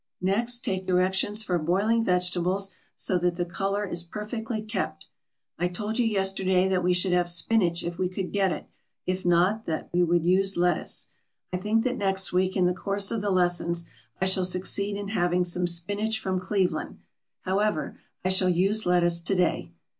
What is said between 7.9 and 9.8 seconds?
we could get it, if not,